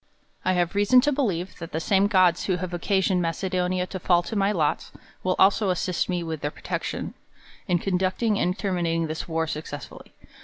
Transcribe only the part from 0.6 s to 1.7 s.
reason to beheve,